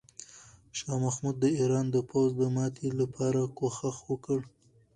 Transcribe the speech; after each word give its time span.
شاه 0.77 0.99
محمود 1.05 1.35
د 1.39 1.45
ایران 1.59 1.85
د 1.91 1.97
پوځ 2.09 2.29
د 2.41 2.43
ماتې 2.55 2.87
لپاره 3.01 3.39
کوښښ 3.57 3.97
وکړ. 4.09 4.39